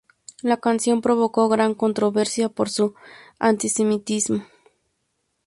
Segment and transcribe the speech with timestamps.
[0.41, 2.95] La canción provocó gran controversia por su
[3.37, 4.43] antisemitismo.